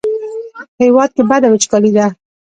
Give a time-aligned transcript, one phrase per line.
[0.75, 2.05] په هېواد کې بده وچکالي ده.